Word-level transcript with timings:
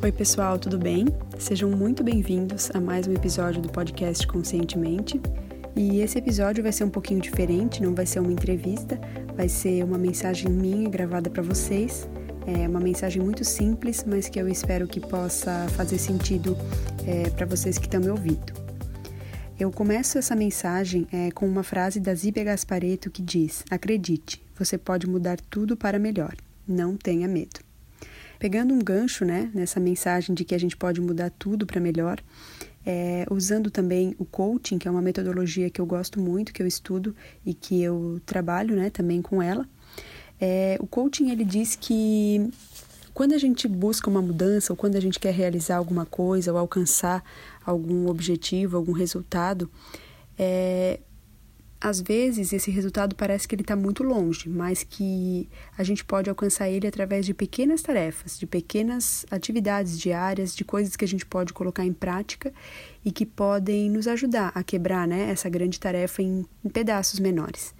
Oi, 0.00 0.12
pessoal, 0.12 0.60
tudo 0.60 0.78
bem? 0.78 1.06
Sejam 1.40 1.68
muito 1.72 2.04
bem-vindos 2.04 2.70
a 2.72 2.80
mais 2.80 3.08
um 3.08 3.12
episódio 3.12 3.60
do 3.60 3.68
podcast 3.68 4.24
Conscientemente. 4.28 5.20
E 5.74 5.98
esse 6.00 6.16
episódio 6.16 6.62
vai 6.62 6.70
ser 6.70 6.84
um 6.84 6.88
pouquinho 6.88 7.20
diferente, 7.20 7.82
não 7.82 7.96
vai 7.96 8.06
ser 8.06 8.20
uma 8.20 8.30
entrevista, 8.30 8.96
vai 9.34 9.48
ser 9.48 9.82
uma 9.82 9.98
mensagem 9.98 10.48
minha 10.52 10.88
gravada 10.88 11.28
para 11.28 11.42
vocês. 11.42 12.08
É 12.46 12.68
uma 12.68 12.78
mensagem 12.78 13.20
muito 13.20 13.44
simples, 13.44 14.04
mas 14.06 14.28
que 14.28 14.40
eu 14.40 14.48
espero 14.48 14.86
que 14.86 15.00
possa 15.00 15.66
fazer 15.70 15.98
sentido 15.98 16.56
é, 17.04 17.28
para 17.30 17.44
vocês 17.44 17.76
que 17.76 17.86
estão 17.86 18.00
me 18.00 18.08
ouvindo. 18.08 18.52
Eu 19.58 19.72
começo 19.72 20.16
essa 20.16 20.36
mensagem 20.36 21.08
é, 21.12 21.32
com 21.32 21.44
uma 21.44 21.64
frase 21.64 21.98
da 21.98 22.14
Zíbia 22.14 22.44
Gaspareto 22.44 23.10
que 23.10 23.20
diz: 23.20 23.64
Acredite, 23.68 24.40
você 24.56 24.78
pode 24.78 25.08
mudar 25.08 25.40
tudo 25.50 25.76
para 25.76 25.98
melhor. 25.98 26.36
Não 26.68 26.96
tenha 26.96 27.26
medo. 27.26 27.67
Pegando 28.38 28.72
um 28.72 28.78
gancho 28.78 29.24
né, 29.24 29.50
nessa 29.52 29.80
mensagem 29.80 30.34
de 30.34 30.44
que 30.44 30.54
a 30.54 30.58
gente 30.58 30.76
pode 30.76 31.00
mudar 31.00 31.30
tudo 31.30 31.66
para 31.66 31.80
melhor, 31.80 32.20
é, 32.86 33.26
usando 33.30 33.70
também 33.70 34.14
o 34.18 34.24
coaching, 34.24 34.78
que 34.78 34.86
é 34.86 34.90
uma 34.90 35.02
metodologia 35.02 35.68
que 35.68 35.80
eu 35.80 35.86
gosto 35.86 36.20
muito, 36.20 36.52
que 36.52 36.62
eu 36.62 36.66
estudo 36.66 37.14
e 37.44 37.52
que 37.52 37.82
eu 37.82 38.20
trabalho 38.24 38.76
né, 38.76 38.90
também 38.90 39.20
com 39.20 39.42
ela. 39.42 39.68
É, 40.40 40.76
o 40.80 40.86
coaching 40.86 41.30
ele 41.30 41.44
diz 41.44 41.74
que 41.74 42.48
quando 43.12 43.34
a 43.34 43.38
gente 43.38 43.66
busca 43.66 44.08
uma 44.08 44.22
mudança 44.22 44.72
ou 44.72 44.76
quando 44.76 44.94
a 44.94 45.00
gente 45.00 45.18
quer 45.18 45.34
realizar 45.34 45.76
alguma 45.76 46.06
coisa 46.06 46.52
ou 46.52 46.58
alcançar 46.58 47.24
algum 47.66 48.08
objetivo, 48.08 48.76
algum 48.76 48.92
resultado, 48.92 49.68
é, 50.38 51.00
às 51.80 52.00
vezes 52.00 52.52
esse 52.52 52.70
resultado 52.70 53.14
parece 53.14 53.46
que 53.46 53.54
ele 53.54 53.62
está 53.62 53.76
muito 53.76 54.02
longe, 54.02 54.48
mas 54.48 54.82
que 54.82 55.48
a 55.76 55.84
gente 55.84 56.04
pode 56.04 56.28
alcançar 56.28 56.68
ele 56.68 56.86
através 56.86 57.24
de 57.24 57.32
pequenas 57.32 57.82
tarefas, 57.82 58.38
de 58.38 58.46
pequenas 58.46 59.24
atividades 59.30 59.98
diárias, 59.98 60.56
de 60.56 60.64
coisas 60.64 60.96
que 60.96 61.04
a 61.04 61.08
gente 61.08 61.24
pode 61.24 61.52
colocar 61.52 61.84
em 61.84 61.92
prática 61.92 62.52
e 63.04 63.12
que 63.12 63.24
podem 63.24 63.88
nos 63.90 64.08
ajudar 64.08 64.50
a 64.54 64.62
quebrar 64.62 65.06
né, 65.06 65.30
essa 65.30 65.48
grande 65.48 65.78
tarefa 65.78 66.20
em, 66.20 66.44
em 66.64 66.68
pedaços 66.68 67.20
menores. 67.20 67.72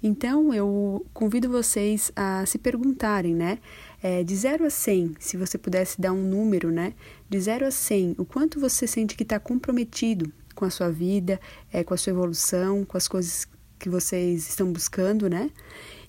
Então 0.00 0.52
eu 0.52 1.04
convido 1.12 1.48
vocês 1.48 2.12
a 2.14 2.44
se 2.46 2.58
perguntarem, 2.58 3.34
né? 3.34 3.58
É, 4.02 4.22
de 4.22 4.36
0 4.36 4.66
a 4.66 4.70
100, 4.70 5.14
se 5.18 5.36
você 5.38 5.56
pudesse 5.56 5.98
dar 5.98 6.12
um 6.12 6.22
número, 6.22 6.70
né? 6.70 6.92
De 7.28 7.40
0 7.40 7.66
a 7.66 7.70
100, 7.70 8.16
o 8.18 8.24
quanto 8.24 8.60
você 8.60 8.86
sente 8.86 9.16
que 9.16 9.22
está 9.22 9.40
comprometido 9.40 10.30
com 10.54 10.64
a 10.64 10.70
sua 10.70 10.90
vida, 10.90 11.40
é, 11.72 11.82
com 11.84 11.94
a 11.94 11.96
sua 11.96 12.10
evolução, 12.10 12.84
com 12.84 12.96
as 12.96 13.08
coisas 13.08 13.46
que 13.78 13.88
vocês 13.88 14.48
estão 14.48 14.72
buscando, 14.72 15.28
né? 15.28 15.50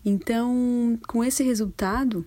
Então, 0.04 1.00
com 1.08 1.24
esse 1.24 1.44
resultado, 1.44 2.26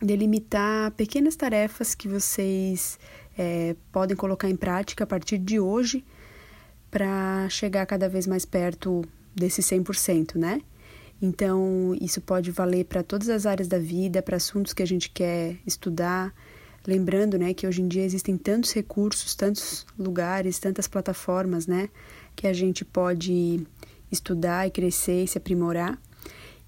delimitar 0.00 0.90
pequenas 0.92 1.34
tarefas 1.36 1.94
que 1.94 2.06
vocês 2.08 2.98
é, 3.36 3.74
podem 3.90 4.16
colocar 4.16 4.48
em 4.48 4.56
prática 4.56 5.04
a 5.04 5.06
partir 5.06 5.38
de 5.38 5.58
hoje 5.58 6.04
para 6.90 7.48
chegar 7.48 7.86
cada 7.86 8.08
vez 8.08 8.26
mais 8.26 8.44
perto 8.44 9.02
desse 9.34 9.62
100%, 9.62 10.36
né? 10.36 10.60
Então, 11.22 11.94
isso 12.00 12.20
pode 12.20 12.50
valer 12.50 12.84
para 12.86 13.02
todas 13.02 13.28
as 13.28 13.44
áreas 13.44 13.68
da 13.68 13.78
vida, 13.78 14.22
para 14.22 14.36
assuntos 14.36 14.72
que 14.72 14.82
a 14.82 14.86
gente 14.86 15.10
quer 15.10 15.56
estudar, 15.66 16.34
Lembrando, 16.86 17.38
né, 17.38 17.52
que 17.52 17.66
hoje 17.66 17.82
em 17.82 17.88
dia 17.88 18.04
existem 18.04 18.38
tantos 18.38 18.72
recursos, 18.72 19.34
tantos 19.34 19.86
lugares, 19.98 20.58
tantas 20.58 20.88
plataformas, 20.88 21.66
né, 21.66 21.90
que 22.34 22.46
a 22.46 22.52
gente 22.54 22.84
pode 22.84 23.66
estudar 24.10 24.66
e 24.66 24.70
crescer 24.70 25.24
e 25.24 25.28
se 25.28 25.36
aprimorar. 25.36 26.00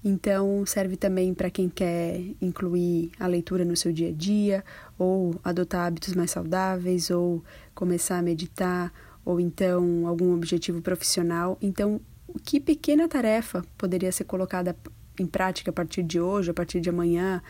Então, 0.05 0.65
serve 0.65 0.97
também 0.97 1.33
para 1.33 1.49
quem 1.49 1.69
quer 1.69 2.21
incluir 2.41 3.11
a 3.19 3.25
leitura 3.25 3.65
no 3.65 3.75
seu 3.75 3.91
dia 3.91 4.09
a 4.09 4.11
dia, 4.11 4.63
ou 4.99 5.39
adotar 5.43 5.87
hábitos 5.87 6.13
mais 6.13 6.29
saudáveis, 6.29 7.09
ou 7.09 7.43
começar 7.73 8.17
a 8.19 8.21
meditar, 8.21 8.93
ou 9.25 9.39
então 9.39 10.05
algum 10.05 10.33
objetivo 10.35 10.81
profissional. 10.81 11.57
Então, 11.61 12.01
que 12.43 12.59
pequena 12.59 13.07
tarefa 13.07 13.65
poderia 13.77 14.11
ser 14.11 14.25
colocada 14.25 14.75
em 15.17 15.25
prática 15.25 15.71
a 15.71 15.73
partir 15.73 16.03
de 16.03 16.19
hoje, 16.19 16.51
a 16.51 16.53
partir 16.53 16.81
de 16.81 16.89
amanhã, 16.89 17.41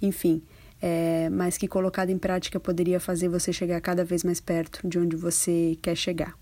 enfim 0.00 0.42
é, 0.80 1.28
mas 1.30 1.58
que 1.58 1.66
colocado 1.66 2.10
em 2.10 2.18
prática 2.18 2.60
poderia 2.60 3.00
fazer 3.00 3.28
você 3.28 3.52
chegar 3.52 3.80
cada 3.80 4.04
vez 4.04 4.22
mais 4.22 4.40
perto 4.40 4.86
de 4.86 4.98
onde 4.98 5.16
você 5.16 5.76
quer 5.82 5.96
chegar. 5.96 6.36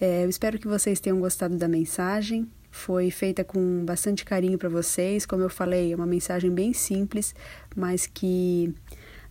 É, 0.00 0.24
eu 0.24 0.28
espero 0.28 0.58
que 0.58 0.68
vocês 0.68 1.00
tenham 1.00 1.18
gostado 1.18 1.56
da 1.56 1.68
mensagem. 1.68 2.48
Foi 2.70 3.10
feita 3.10 3.42
com 3.42 3.84
bastante 3.84 4.24
carinho 4.24 4.58
para 4.58 4.68
vocês. 4.68 5.26
Como 5.26 5.42
eu 5.42 5.50
falei, 5.50 5.92
é 5.92 5.96
uma 5.96 6.06
mensagem 6.06 6.50
bem 6.50 6.72
simples, 6.72 7.34
mas 7.74 8.06
que, 8.06 8.72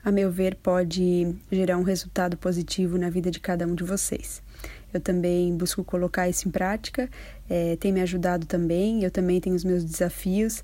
a 0.04 0.12
meu 0.12 0.32
ver, 0.32 0.56
pode 0.56 1.34
gerar 1.52 1.78
um 1.78 1.84
resultado 1.84 2.36
positivo 2.36 2.98
na 2.98 3.10
vida 3.10 3.32
de 3.32 3.40
cada 3.40 3.66
um 3.66 3.76
de 3.76 3.84
vocês. 3.84 4.42
Eu 4.94 5.00
também 5.00 5.56
busco 5.56 5.84
colocar 5.84 6.28
isso 6.28 6.48
em 6.48 6.52
prática, 6.52 7.10
é, 7.50 7.76
tem 7.76 7.92
me 7.92 8.02
ajudado 8.02 8.46
também. 8.46 9.04
Eu 9.04 9.12
também 9.12 9.40
tenho 9.40 9.56
os 9.56 9.64
meus 9.64 9.84
desafios, 9.84 10.64